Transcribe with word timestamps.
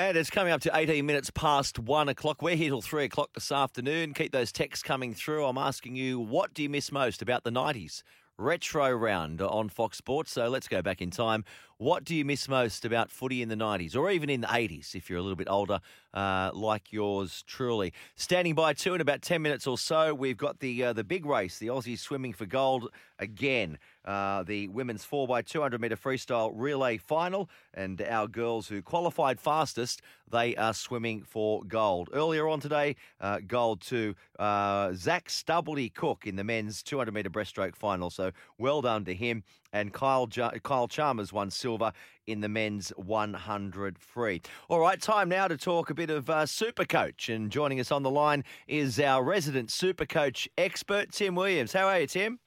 And 0.00 0.16
it's 0.16 0.30
coming 0.30 0.50
up 0.50 0.62
to 0.62 0.70
18 0.74 1.04
minutes 1.04 1.28
past 1.28 1.78
one 1.78 2.08
o'clock. 2.08 2.40
We're 2.40 2.56
here 2.56 2.70
till 2.70 2.80
three 2.80 3.04
o'clock 3.04 3.34
this 3.34 3.52
afternoon. 3.52 4.14
Keep 4.14 4.32
those 4.32 4.50
texts 4.50 4.82
coming 4.82 5.12
through. 5.12 5.44
I'm 5.44 5.58
asking 5.58 5.94
you, 5.94 6.18
what 6.18 6.54
do 6.54 6.62
you 6.62 6.70
miss 6.70 6.90
most 6.90 7.20
about 7.20 7.44
the 7.44 7.50
90s? 7.50 8.02
Retro 8.40 8.90
round 8.90 9.42
on 9.42 9.68
Fox 9.68 9.98
Sports. 9.98 10.32
So 10.32 10.48
let's 10.48 10.66
go 10.66 10.80
back 10.80 11.02
in 11.02 11.10
time. 11.10 11.44
What 11.76 12.04
do 12.04 12.14
you 12.14 12.24
miss 12.26 12.46
most 12.48 12.84
about 12.84 13.10
footy 13.10 13.40
in 13.40 13.48
the 13.48 13.54
90s 13.54 13.96
or 13.96 14.10
even 14.10 14.28
in 14.28 14.42
the 14.42 14.46
80s 14.46 14.94
if 14.94 15.08
you're 15.08 15.18
a 15.18 15.22
little 15.22 15.36
bit 15.36 15.48
older, 15.48 15.80
uh, 16.12 16.50
like 16.52 16.92
yours 16.92 17.42
truly? 17.46 17.94
Standing 18.16 18.54
by 18.54 18.74
two 18.74 18.94
in 18.94 19.00
about 19.00 19.22
10 19.22 19.40
minutes 19.40 19.66
or 19.66 19.78
so, 19.78 20.12
we've 20.12 20.36
got 20.36 20.60
the 20.60 20.84
uh, 20.84 20.92
the 20.92 21.04
big 21.04 21.24
race, 21.24 21.58
the 21.58 21.68
Aussies 21.68 21.98
swimming 21.98 22.34
for 22.34 22.44
gold 22.44 22.90
again. 23.18 23.78
Uh, 24.04 24.42
the 24.42 24.68
women's 24.68 25.06
4x200 25.06 25.78
metre 25.78 25.96
freestyle 25.96 26.50
relay 26.54 26.96
final, 26.96 27.48
and 27.74 28.00
our 28.02 28.26
girls 28.26 28.66
who 28.68 28.80
qualified 28.82 29.38
fastest, 29.38 30.00
they 30.30 30.56
are 30.56 30.72
swimming 30.72 31.22
for 31.22 31.62
gold. 31.64 32.08
Earlier 32.12 32.48
on 32.48 32.60
today, 32.60 32.96
uh, 33.20 33.40
gold 33.46 33.82
to 33.82 34.14
uh, 34.38 34.92
Zac 34.94 35.28
Stubblety-Cook 35.28 36.26
in 36.26 36.36
the 36.36 36.44
men's 36.44 36.82
200 36.82 37.12
metre 37.12 37.30
breaststroke 37.30 37.76
final. 37.76 38.08
So 38.08 38.29
well 38.58 38.82
done 38.82 39.04
to 39.04 39.14
him. 39.14 39.44
And 39.72 39.92
Kyle, 39.92 40.26
Kyle 40.26 40.88
Chalmers 40.88 41.32
won 41.32 41.50
silver 41.50 41.92
in 42.26 42.40
the 42.40 42.48
men's 42.48 42.90
100 42.96 43.98
free. 43.98 44.42
All 44.68 44.80
right, 44.80 45.00
time 45.00 45.28
now 45.28 45.48
to 45.48 45.56
talk 45.56 45.90
a 45.90 45.94
bit 45.94 46.10
of 46.10 46.28
uh, 46.28 46.46
Super 46.46 46.84
Coach. 46.84 47.28
And 47.28 47.50
joining 47.50 47.80
us 47.80 47.92
on 47.92 48.02
the 48.02 48.10
line 48.10 48.44
is 48.66 48.98
our 48.98 49.22
resident 49.22 49.70
Super 49.70 50.06
Coach 50.06 50.48
expert, 50.58 51.12
Tim 51.12 51.34
Williams. 51.34 51.72
How 51.72 51.86
are 51.86 52.00
you, 52.00 52.06
Tim? 52.06 52.40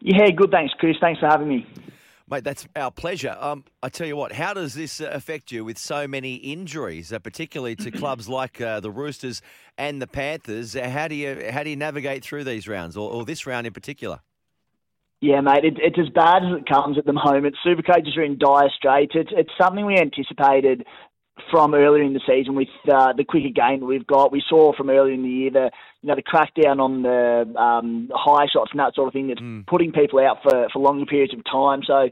Yeah, 0.00 0.30
good. 0.30 0.50
Thanks, 0.50 0.72
Chris. 0.78 0.96
Thanks 1.00 1.20
for 1.20 1.26
having 1.26 1.48
me. 1.48 1.66
Mate, 2.30 2.44
that's 2.44 2.68
our 2.76 2.90
pleasure. 2.90 3.34
Um, 3.40 3.64
I 3.82 3.88
tell 3.88 4.06
you 4.06 4.14
what, 4.14 4.32
how 4.32 4.52
does 4.52 4.74
this 4.74 5.00
uh, 5.00 5.08
affect 5.12 5.50
you 5.50 5.64
with 5.64 5.78
so 5.78 6.06
many 6.06 6.34
injuries, 6.34 7.10
uh, 7.10 7.18
particularly 7.18 7.74
to 7.76 7.90
clubs 7.98 8.28
like 8.28 8.60
uh, 8.60 8.80
the 8.80 8.90
Roosters 8.90 9.40
and 9.78 10.00
the 10.02 10.06
Panthers? 10.06 10.76
Uh, 10.76 10.90
How 10.90 11.08
do 11.08 11.14
you 11.14 11.48
how 11.50 11.62
do 11.62 11.70
you 11.70 11.76
navigate 11.76 12.22
through 12.22 12.44
these 12.44 12.68
rounds, 12.68 12.98
or, 12.98 13.10
or 13.10 13.24
this 13.24 13.46
round 13.46 13.66
in 13.66 13.72
particular? 13.72 14.20
Yeah, 15.20 15.40
mate, 15.40 15.64
it, 15.64 15.74
it's 15.78 15.98
as 15.98 16.08
bad 16.14 16.44
as 16.44 16.56
it 16.58 16.68
comes 16.68 16.96
at 16.96 17.04
the 17.04 17.12
moment. 17.12 17.56
Supercoaches 17.66 18.16
are 18.16 18.22
in 18.22 18.38
dire 18.38 18.70
straits. 18.76 19.12
It's, 19.14 19.30
it's 19.32 19.50
something 19.60 19.84
we 19.84 19.96
anticipated 19.98 20.84
from 21.50 21.74
earlier 21.74 22.02
in 22.02 22.14
the 22.14 22.20
season 22.26 22.54
with 22.54 22.68
uh, 22.92 23.12
the 23.16 23.24
quicker 23.24 23.48
game 23.54 23.80
that 23.80 23.86
we've 23.86 24.06
got. 24.06 24.30
We 24.32 24.42
saw 24.48 24.72
from 24.76 24.90
earlier 24.90 25.14
in 25.14 25.22
the 25.22 25.28
year 25.28 25.50
the 25.50 25.70
you 26.02 26.08
know 26.08 26.14
the 26.14 26.22
crackdown 26.22 26.78
on 26.80 27.02
the 27.02 27.60
um, 27.60 28.10
high 28.14 28.46
shots 28.52 28.70
and 28.72 28.80
that 28.80 28.94
sort 28.94 29.08
of 29.08 29.12
thing 29.12 29.28
that's 29.28 29.40
putting 29.66 29.92
people 29.92 30.20
out 30.20 30.38
for, 30.42 30.68
for 30.72 30.78
longer 30.80 31.06
periods 31.06 31.32
of 31.34 31.44
time. 31.44 31.80
So 31.86 32.08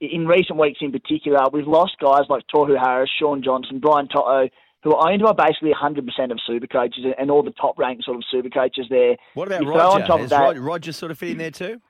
in 0.00 0.26
recent 0.26 0.58
weeks 0.58 0.78
in 0.80 0.92
particular, 0.92 1.40
we've 1.52 1.66
lost 1.66 1.96
guys 2.00 2.22
like 2.28 2.44
Tohu 2.54 2.78
Harris, 2.78 3.10
Shaun 3.18 3.42
Johnson, 3.42 3.80
Brian 3.80 4.08
To'o, 4.08 4.48
who 4.82 4.94
are 4.94 5.10
owned 5.10 5.22
by 5.22 5.32
basically 5.32 5.72
100% 5.72 6.30
of 6.32 6.38
super 6.46 6.66
coaches 6.66 7.04
and 7.18 7.30
all 7.30 7.42
the 7.42 7.50
top 7.52 7.78
ranked 7.78 8.04
sort 8.04 8.16
of 8.16 8.24
super 8.30 8.48
coaches 8.48 8.86
there. 8.88 9.16
What 9.34 9.48
about 9.48 9.62
You 9.62 9.68
Roger? 9.68 10.22
Is 10.24 10.30
that- 10.30 10.58
Roger 10.58 10.92
sort 10.92 11.10
of 11.12 11.18
fit 11.18 11.30
in 11.30 11.38
there 11.38 11.50
too? 11.50 11.80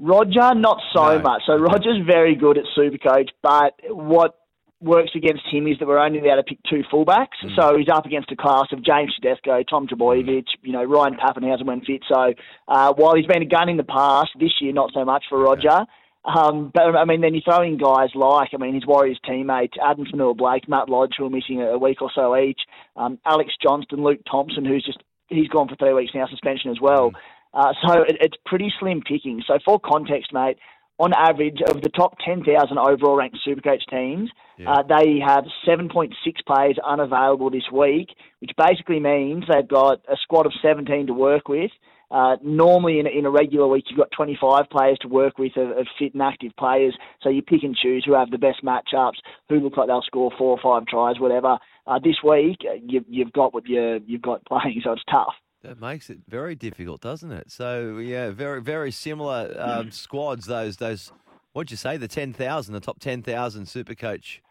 Roger, 0.00 0.54
not 0.54 0.80
so 0.94 1.18
No. 1.18 1.22
much. 1.22 1.42
So 1.46 1.56
Roger's 1.56 2.04
very 2.06 2.34
good 2.34 2.56
at 2.58 2.64
Supercoach, 2.76 3.28
but 3.42 3.74
what 3.90 4.36
works 4.80 5.10
against 5.14 5.42
him 5.52 5.66
is 5.66 5.78
that 5.78 5.86
we're 5.86 5.98
only 5.98 6.20
allowed 6.20 6.36
to 6.36 6.42
pick 6.42 6.58
two 6.68 6.82
fullbacks. 6.90 7.36
Mm. 7.44 7.54
So 7.54 7.76
he's 7.76 7.90
up 7.90 8.06
against 8.06 8.32
a 8.32 8.36
class 8.36 8.64
of 8.72 8.82
James 8.82 9.14
Tedesco, 9.20 9.62
Tom 9.62 9.86
Trbojevic, 9.86 10.46
you 10.62 10.72
know, 10.72 10.82
Ryan 10.84 11.16
Papenhuyzen 11.16 11.66
when 11.66 11.82
fit. 11.82 12.02
So 12.08 12.32
uh, 12.66 12.94
while 12.94 13.14
he's 13.14 13.26
been 13.26 13.42
a 13.42 13.46
gun 13.46 13.68
in 13.68 13.76
the 13.76 13.84
past, 13.84 14.30
this 14.40 14.52
year 14.60 14.72
not 14.72 14.90
so 14.94 15.04
much 15.04 15.24
for 15.28 15.38
Roger. 15.38 15.84
Um, 16.24 16.70
but 16.72 16.96
I 16.96 17.04
mean, 17.04 17.20
then 17.20 17.34
you 17.34 17.40
throw 17.42 17.62
in 17.62 17.78
guys 17.78 18.10
like, 18.14 18.50
I 18.54 18.56
mean, 18.58 18.74
his 18.74 18.86
Warriors 18.86 19.20
teammates, 19.26 19.76
Addin 19.82 20.06
Fonua-Blake, 20.06 20.68
Matt 20.68 20.88
Lodge, 20.88 21.14
who 21.16 21.26
are 21.26 21.30
missing 21.30 21.60
a, 21.62 21.72
a 21.72 21.78
week 21.78 22.02
or 22.02 22.10
so 22.14 22.36
each, 22.36 22.60
um, 22.96 23.18
Alex 23.26 23.52
Johnston, 23.62 24.02
Luke 24.02 24.20
Thompson, 24.30 24.64
who's 24.64 24.84
just, 24.84 24.98
he's 25.28 25.48
gone 25.48 25.68
for 25.68 25.76
three 25.76 25.94
weeks 25.94 26.12
now, 26.14 26.26
suspension 26.26 26.70
as 26.70 26.80
well. 26.80 27.12
Uh, 27.52 27.72
so 27.86 28.02
it, 28.02 28.16
it's 28.20 28.36
pretty 28.46 28.72
slim 28.78 29.00
picking. 29.02 29.42
So 29.46 29.58
for 29.64 29.80
context, 29.80 30.32
mate, 30.32 30.58
on 30.98 31.12
average 31.14 31.60
of 31.68 31.80
the 31.80 31.88
top 31.88 32.16
10,000 32.24 32.76
overall 32.78 33.16
ranked 33.16 33.38
Supercoach 33.46 33.80
teams, 33.90 34.30
uh, 34.68 34.82
they 34.82 35.18
have 35.26 35.44
7.6 35.66 36.10
players 36.46 36.76
unavailable 36.86 37.50
this 37.50 37.70
week, 37.72 38.08
which 38.40 38.50
basically 38.56 39.00
means 39.00 39.44
they've 39.50 39.66
got 39.66 40.00
a 40.08 40.16
squad 40.22 40.44
of 40.46 40.52
17 40.60 41.06
to 41.06 41.14
work 41.14 41.48
with. 41.48 41.70
Uh, 42.10 42.36
normally, 42.42 42.98
in, 42.98 43.06
a- 43.06 43.10
in 43.18 43.24
a 43.24 43.30
regular 43.30 43.66
week, 43.68 43.84
you've 43.88 43.98
got 43.98 44.10
25 44.14 44.68
players 44.70 44.98
to 45.00 45.08
work 45.08 45.38
with 45.38 45.56
of, 45.56 45.70
of 45.70 45.86
fit 45.98 46.12
and 46.12 46.22
active 46.22 46.50
players. 46.58 46.94
So 47.22 47.30
you 47.30 47.40
pick 47.40 47.62
and 47.62 47.74
choose 47.74 48.04
who 48.04 48.12
have 48.14 48.30
the 48.30 48.36
best 48.38 48.62
matchups, 48.64 49.14
who 49.48 49.60
look 49.60 49.76
like 49.76 49.86
they'll 49.86 50.02
score 50.02 50.30
four 50.36 50.58
or 50.58 50.60
five 50.62 50.86
tries, 50.86 51.18
whatever. 51.20 51.56
Uh, 51.86 51.98
this 52.02 52.16
week, 52.22 52.58
uh, 52.68 52.74
you, 52.84 53.04
you've 53.08 53.32
got 53.32 53.54
what 53.54 53.66
you, 53.68 54.00
you've 54.06 54.22
got 54.22 54.44
playing, 54.44 54.80
so 54.84 54.92
it's 54.92 55.02
tough. 55.10 55.32
That 55.62 55.78
makes 55.78 56.08
it 56.08 56.18
very 56.26 56.54
difficult, 56.54 57.02
doesn't 57.02 57.30
it? 57.30 57.50
So 57.50 57.98
yeah, 57.98 58.30
very 58.30 58.62
very 58.62 58.90
similar 58.90 59.54
um, 59.58 59.90
squads. 59.92 60.46
Those 60.46 60.78
those 60.78 61.12
what'd 61.52 61.70
you 61.70 61.76
say? 61.76 61.96
The 61.96 62.08
ten 62.08 62.32
thousand, 62.32 62.74
the 62.74 62.80
top 62.80 62.98
ten 62.98 63.22
thousand 63.22 63.66
super 63.66 63.94
coach 63.94 64.42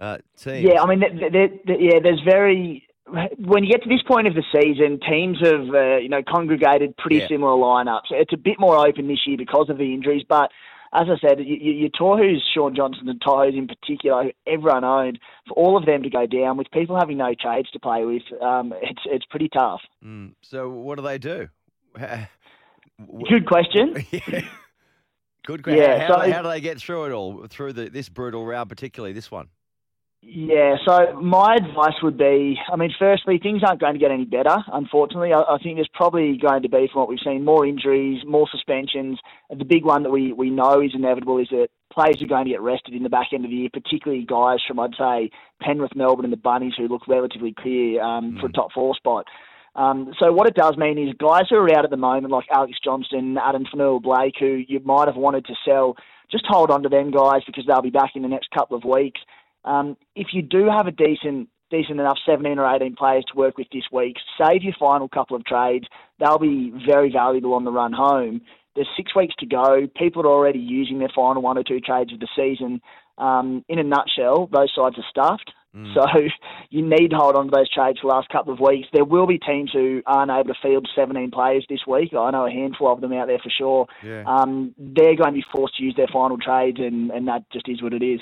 uh, 0.00 0.18
teams. 0.36 0.68
Yeah, 0.68 0.82
I 0.82 0.86
mean, 0.86 1.00
th 1.00 1.12
th 1.32 1.50
th 1.66 1.78
yeah, 1.80 2.00
there's 2.02 2.22
very 2.24 2.84
when 3.38 3.64
you 3.64 3.70
get 3.70 3.82
to 3.84 3.88
this 3.88 4.02
point 4.02 4.26
of 4.26 4.34
the 4.34 4.44
season, 4.52 4.98
teams 5.08 5.38
have 5.42 5.68
uh, 5.74 5.96
you 5.98 6.08
know 6.08 6.22
congregated 6.22 6.96
pretty 6.96 7.18
Yeah. 7.18 7.28
similar 7.28 7.52
lineups. 7.56 8.10
It's 8.10 8.32
a 8.32 8.36
bit 8.36 8.58
more 8.58 8.76
open 8.84 9.08
this 9.08 9.26
year 9.26 9.36
because 9.36 9.70
of 9.70 9.78
the 9.78 9.94
injuries, 9.94 10.24
but 10.28 10.50
as 10.92 11.06
I 11.08 11.18
said, 11.20 11.38
you, 11.40 11.56
you, 11.60 11.72
your 11.72 11.90
Tohu's, 11.90 12.42
Shaun 12.54 12.74
Johnson 12.74 13.08
and 13.08 13.20
Tohu's 13.20 13.54
in 13.54 13.66
particular, 13.68 14.24
who 14.24 14.30
everyone 14.46 14.84
owned, 14.84 15.18
for 15.46 15.54
all 15.54 15.76
of 15.76 15.86
them 15.86 16.02
to 16.02 16.10
go 16.10 16.26
down 16.26 16.56
with 16.56 16.70
people 16.70 16.98
having 16.98 17.18
no 17.18 17.34
trades 17.38 17.70
to 17.72 17.78
play 17.78 18.04
with, 18.04 18.22
um, 18.42 18.72
it's 18.82 19.02
it's 19.06 19.24
pretty 19.26 19.48
tough. 19.48 19.80
Mm, 20.04 20.32
so 20.42 20.70
what 20.70 20.96
do 20.96 21.02
they 21.02 21.18
do? 21.18 21.48
Good 23.28 23.46
question. 23.46 24.04
yeah. 24.10 24.40
Good 25.46 25.62
question. 25.62 25.82
Yeah, 25.82 26.06
how, 26.06 26.22
so- 26.22 26.32
how 26.32 26.42
do 26.42 26.48
they 26.48 26.60
get 26.60 26.78
through 26.80 27.06
it 27.06 27.12
all? 27.12 27.46
Through 27.48 27.72
the, 27.74 27.88
this 27.88 28.08
brutal 28.08 28.44
round, 28.44 28.68
particularly 28.68 29.12
this 29.12 29.30
one. 29.30 29.48
Yeah, 30.20 30.74
so 30.84 31.18
my 31.20 31.54
advice 31.54 31.94
would 32.02 32.18
be, 32.18 32.58
I 32.70 32.76
mean, 32.76 32.92
firstly, 32.98 33.38
things 33.40 33.62
aren't 33.64 33.80
going 33.80 33.92
to 33.92 34.00
get 34.00 34.10
any 34.10 34.24
better, 34.24 34.56
unfortunately. 34.72 35.32
I, 35.32 35.42
I 35.42 35.58
think 35.62 35.76
there's 35.76 35.88
probably 35.94 36.36
going 36.36 36.62
to 36.62 36.68
be, 36.68 36.88
from 36.92 37.00
what 37.00 37.08
we've 37.08 37.20
seen, 37.24 37.44
more 37.44 37.64
injuries, 37.64 38.24
more 38.26 38.48
suspensions. 38.50 39.20
The 39.48 39.64
big 39.64 39.84
one 39.84 40.02
that 40.02 40.10
we, 40.10 40.32
we 40.32 40.50
know 40.50 40.80
is 40.80 40.90
inevitable 40.92 41.38
is 41.38 41.48
that 41.50 41.68
players 41.92 42.20
are 42.20 42.26
going 42.26 42.44
to 42.46 42.50
get 42.50 42.60
rested 42.60 42.94
in 42.94 43.04
the 43.04 43.08
back 43.08 43.28
end 43.32 43.44
of 43.44 43.50
the 43.50 43.56
year, 43.56 43.68
particularly 43.72 44.24
guys 44.24 44.58
from, 44.66 44.80
I'd 44.80 44.96
say, 44.98 45.30
Penrith, 45.62 45.94
Melbourne, 45.94 46.24
and 46.24 46.32
the 46.32 46.36
Bunnies 46.36 46.74
who 46.76 46.88
look 46.88 47.06
relatively 47.06 47.54
clear 47.56 48.02
um, 48.02 48.38
for 48.40 48.46
a 48.46 48.52
top 48.52 48.72
four 48.72 48.96
spot. 48.96 49.24
Um, 49.76 50.12
so 50.18 50.32
what 50.32 50.48
it 50.48 50.54
does 50.56 50.76
mean 50.76 50.98
is 50.98 51.14
guys 51.14 51.44
who 51.48 51.56
are 51.56 51.78
out 51.78 51.84
at 51.84 51.90
the 51.90 51.96
moment, 51.96 52.32
like 52.32 52.46
Alex 52.52 52.76
Johnston, 52.82 53.38
Addin 53.38 53.66
Fonua-Blake, 53.72 54.34
who 54.40 54.64
you 54.66 54.80
might 54.84 55.06
have 55.06 55.16
wanted 55.16 55.46
to 55.46 55.54
sell, 55.64 55.94
just 56.30 56.44
hold 56.48 56.72
on 56.72 56.82
to 56.82 56.88
them 56.88 57.12
guys 57.12 57.42
because 57.46 57.64
they'll 57.66 57.80
be 57.80 57.90
back 57.90 58.10
in 58.16 58.22
the 58.22 58.28
next 58.28 58.50
couple 58.50 58.76
of 58.76 58.84
weeks. 58.84 59.20
Um, 59.64 59.96
if 60.14 60.28
you 60.32 60.42
do 60.42 60.68
have 60.68 60.86
a 60.86 60.92
decent 60.92 61.48
decent 61.70 62.00
enough 62.00 62.16
17 62.24 62.58
or 62.58 62.74
18 62.74 62.96
players 62.96 63.24
to 63.30 63.36
work 63.38 63.58
with 63.58 63.66
this 63.70 63.84
week, 63.92 64.16
save 64.42 64.62
your 64.62 64.72
final 64.78 65.06
couple 65.06 65.36
of 65.36 65.44
trades. 65.44 65.86
They'll 66.18 66.38
be 66.38 66.72
very 66.88 67.12
valuable 67.12 67.52
on 67.52 67.64
the 67.64 67.70
run 67.70 67.92
home. 67.92 68.40
There's 68.74 68.88
six 68.96 69.14
weeks 69.14 69.34
to 69.40 69.46
go. 69.46 69.86
People 69.96 70.22
are 70.22 70.32
already 70.32 70.60
using 70.60 70.98
their 70.98 71.10
final 71.14 71.42
one 71.42 71.58
or 71.58 71.64
two 71.64 71.80
trades 71.80 72.12
of 72.12 72.20
the 72.20 72.28
season. 72.34 72.80
Um, 73.18 73.64
in 73.68 73.78
a 73.78 73.82
nutshell, 73.82 74.48
those 74.50 74.72
sides 74.74 74.96
are 74.96 75.04
stuffed. 75.10 75.50
So 75.94 76.04
you 76.70 76.82
need 76.82 77.08
to 77.10 77.16
hold 77.16 77.36
on 77.36 77.46
to 77.46 77.50
those 77.54 77.70
trades 77.70 78.00
for 78.00 78.08
the 78.08 78.14
last 78.14 78.28
couple 78.30 78.52
of 78.52 78.60
weeks. 78.60 78.88
There 78.92 79.04
will 79.04 79.26
be 79.26 79.38
teams 79.38 79.70
who 79.72 80.02
aren't 80.06 80.30
able 80.30 80.54
to 80.54 80.60
field 80.62 80.88
17 80.94 81.30
players 81.30 81.66
this 81.68 81.80
week. 81.86 82.12
I 82.14 82.30
know 82.30 82.46
a 82.46 82.50
handful 82.50 82.92
of 82.92 83.00
them 83.00 83.12
out 83.12 83.26
there 83.26 83.38
for 83.38 83.50
sure. 83.50 83.86
Yeah. 84.04 84.24
Um, 84.26 84.74
they're 84.78 85.16
going 85.16 85.30
to 85.30 85.32
be 85.32 85.44
forced 85.52 85.76
to 85.76 85.84
use 85.84 85.94
their 85.96 86.08
final 86.12 86.38
trades, 86.38 86.78
and, 86.80 87.10
and 87.10 87.28
that 87.28 87.44
just 87.52 87.68
is 87.68 87.82
what 87.82 87.92
it 87.92 88.02
is. 88.02 88.20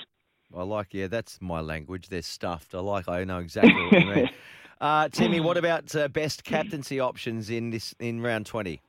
I 0.56 0.62
like, 0.62 0.94
yeah, 0.94 1.06
that's 1.06 1.39
my 1.41 1.61
language. 1.61 2.09
They're 2.09 2.22
stuffed. 2.22 2.75
I 2.75 2.81
like, 2.81 3.09
I 3.09 3.25
know 3.25 3.39
exactly 3.39 3.75
what 3.75 3.92
you 3.92 4.15
mean. 4.15 4.31
Uh, 4.78 5.09
Timmy, 5.09 5.41
what 5.41 5.57
about 5.57 5.97
uh, 5.97 6.07
best 6.07 6.45
captaincy 6.45 7.01
options 7.01 7.48
in 7.48 7.71
this 7.71 7.95
in 7.98 8.21
round 8.21 8.45
20? 8.45 8.83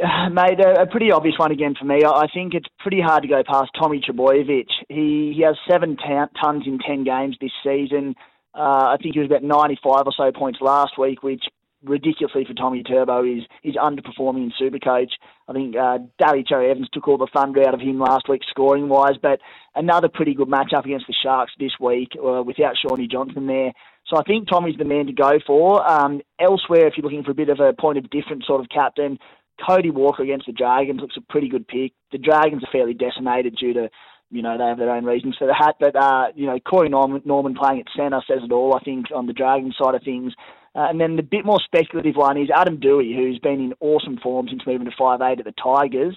Mate, 0.30 0.60
a, 0.60 0.82
a 0.82 0.86
pretty 0.86 1.10
obvious 1.10 1.34
one 1.36 1.50
again 1.50 1.74
for 1.76 1.84
me. 1.84 2.04
I 2.04 2.10
I 2.10 2.26
think 2.32 2.54
it's 2.54 2.68
pretty 2.78 3.00
hard 3.00 3.22
to 3.22 3.28
go 3.28 3.42
past 3.44 3.70
Tommy 3.76 4.00
Trbojevic. 4.00 4.68
He 4.88 5.32
he 5.36 5.42
has 5.44 5.56
seven 5.68 5.96
ta- 5.96 6.28
tons 6.40 6.62
in 6.66 6.78
ten 6.78 7.02
games 7.02 7.36
this 7.40 7.50
season. 7.64 8.14
Uh, 8.54 8.94
I 8.94 8.96
think 9.02 9.14
he 9.14 9.20
was 9.20 9.30
about 9.30 9.42
95 9.42 10.02
or 10.06 10.12
so 10.14 10.30
points 10.30 10.60
last 10.60 10.98
week, 10.98 11.22
which 11.22 11.42
ridiculously 11.84 12.44
for 12.44 12.54
Tommy 12.54 12.82
Turbo 12.82 13.24
is 13.24 13.42
is 13.62 13.74
underperforming 13.76 14.50
in 14.50 14.52
Supercoach. 14.60 15.10
I 15.48 15.52
think 15.52 15.76
uh, 15.76 15.98
Daly 16.18 16.44
Cherry-Evans 16.46 16.88
took 16.92 17.08
all 17.08 17.18
the 17.18 17.28
thunder 17.34 17.66
out 17.66 17.74
of 17.74 17.80
him 17.80 17.98
last 17.98 18.28
week 18.28 18.42
scoring 18.48 18.88
wise, 18.88 19.16
but 19.20 19.40
another 19.74 20.08
pretty 20.08 20.34
good 20.34 20.48
matchup 20.48 20.84
against 20.84 21.06
the 21.06 21.14
Sharks 21.22 21.52
this 21.58 21.72
week 21.80 22.10
uh, 22.16 22.42
without 22.42 22.74
Shawnee 22.76 23.08
Johnson 23.08 23.46
there. 23.46 23.72
So 24.06 24.16
I 24.16 24.22
think 24.22 24.48
Tommy's 24.48 24.78
the 24.78 24.84
man 24.84 25.06
to 25.06 25.12
go 25.12 25.32
for. 25.46 25.88
Um, 25.88 26.20
elsewhere, 26.40 26.86
if 26.86 26.94
you're 26.96 27.04
looking 27.04 27.24
for 27.24 27.30
a 27.30 27.34
bit 27.34 27.48
of 27.48 27.60
a 27.60 27.72
point 27.72 27.98
of 27.98 28.10
difference 28.10 28.46
sort 28.46 28.60
of 28.60 28.68
captain, 28.68 29.18
Cody 29.64 29.90
Walker 29.90 30.22
against 30.22 30.46
the 30.46 30.52
Dragons 30.52 31.00
looks 31.00 31.16
a 31.16 31.32
pretty 31.32 31.48
good 31.48 31.68
pick. 31.68 31.92
The 32.10 32.18
Dragons 32.18 32.64
are 32.64 32.72
fairly 32.72 32.94
decimated 32.94 33.56
due 33.56 33.74
to 33.74 33.90
you 34.32 34.40
know, 34.40 34.56
they 34.56 34.64
have 34.64 34.78
their 34.78 34.90
own 34.90 35.04
reasons 35.04 35.36
for 35.36 35.46
that. 35.46 35.74
But, 35.78 35.94
uh, 35.94 36.28
you 36.34 36.46
know, 36.46 36.58
Corey 36.58 36.88
Norman, 36.88 37.20
Norman 37.26 37.54
playing 37.54 37.80
at 37.80 37.86
centre 37.94 38.22
says 38.26 38.40
it 38.42 38.50
all, 38.50 38.74
I 38.74 38.80
think, 38.80 39.06
on 39.14 39.26
the 39.26 39.34
Dragon 39.34 39.74
side 39.78 39.94
of 39.94 40.02
things. 40.02 40.32
Uh, 40.74 40.88
and 40.88 41.00
then 41.00 41.16
the 41.16 41.22
bit 41.22 41.44
more 41.44 41.60
speculative 41.64 42.16
one 42.16 42.38
is 42.38 42.48
Adam 42.54 42.78
Doueihi, 42.78 43.14
who's 43.14 43.38
been 43.38 43.60
in 43.60 43.74
awesome 43.80 44.18
form 44.22 44.46
since 44.48 44.62
moving 44.66 44.86
to 44.86 44.96
five 44.98 45.20
eight 45.20 45.38
at 45.38 45.44
the 45.44 45.54
Tigers. 45.62 46.16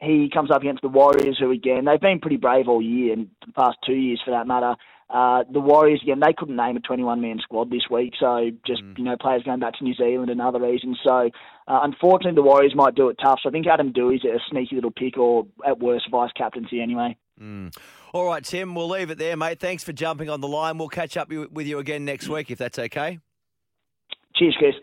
He 0.00 0.28
comes 0.32 0.50
up 0.50 0.60
against 0.60 0.82
the 0.82 0.88
Warriors, 0.88 1.38
who 1.38 1.50
again 1.50 1.84
they've 1.86 2.00
been 2.00 2.20
pretty 2.20 2.36
brave 2.36 2.68
all 2.68 2.82
year, 2.82 3.14
and 3.14 3.28
the 3.46 3.52
past 3.52 3.78
two 3.86 3.94
years 3.94 4.20
for 4.24 4.32
that 4.32 4.46
matter. 4.46 4.74
Uh, 5.08 5.44
the 5.50 5.60
Warriors 5.60 6.00
again 6.02 6.20
they 6.20 6.34
couldn't 6.36 6.56
name 6.56 6.76
a 6.76 6.80
21 6.80 7.20
man 7.20 7.38
squad 7.42 7.70
this 7.70 7.88
week, 7.90 8.12
so 8.20 8.50
just 8.66 8.82
mm. 8.82 8.98
you 8.98 9.04
know 9.04 9.16
players 9.18 9.42
going 9.42 9.60
back 9.60 9.74
to 9.78 9.84
New 9.84 9.94
Zealand 9.94 10.30
and 10.30 10.40
other 10.40 10.60
reasons. 10.60 10.98
So 11.02 11.30
uh, 11.68 11.80
unfortunately 11.82 12.34
the 12.34 12.42
Warriors 12.42 12.74
might 12.74 12.94
do 12.94 13.08
it 13.08 13.16
tough. 13.22 13.40
So 13.42 13.48
I 13.48 13.52
think 13.52 13.66
Adam 13.66 13.92
Doueihi's 13.92 14.24
a 14.24 14.38
sneaky 14.50 14.74
little 14.74 14.90
pick, 14.90 15.16
or 15.16 15.46
at 15.66 15.78
worst 15.78 16.10
vice 16.10 16.32
captaincy 16.36 16.80
anyway. 16.82 17.16
Mm. 17.40 17.74
All 18.12 18.26
right, 18.26 18.44
Tim, 18.44 18.74
we'll 18.74 18.88
leave 18.88 19.10
it 19.10 19.18
there, 19.18 19.36
mate. 19.36 19.60
Thanks 19.60 19.82
for 19.82 19.92
jumping 19.92 20.30
on 20.30 20.40
the 20.40 20.48
line. 20.48 20.78
We'll 20.78 20.88
catch 20.88 21.16
up 21.16 21.30
with 21.30 21.66
you 21.66 21.78
again 21.78 22.04
next 22.04 22.28
week 22.28 22.50
if 22.50 22.58
that's 22.58 22.78
okay. 22.78 23.18
Cheers. 24.36 24.56
Great. 24.58 24.74